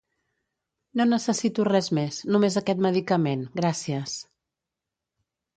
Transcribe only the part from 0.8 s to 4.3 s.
No necessito res més, només aquest medicament. Gràcies.